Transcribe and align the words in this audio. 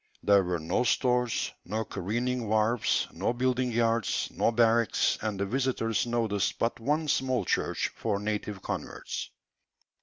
There 0.23 0.43
were 0.43 0.57
no 0.59 0.83
stores, 0.83 1.51
no 1.63 1.85
careening 1.85 2.47
wharves, 2.47 3.05
no 3.11 3.33
building 3.33 3.71
yards, 3.71 4.29
no 4.31 4.49
barracks, 4.51 5.19
and 5.21 5.39
the 5.39 5.45
visitors 5.45 6.07
noticed 6.07 6.57
but 6.57 6.79
one 6.79 7.07
small 7.07 7.45
church 7.45 7.89
for 7.95 8.17
native 8.17 8.63
converts. 8.63 9.29